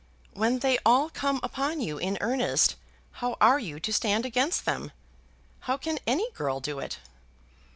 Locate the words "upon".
1.43-1.79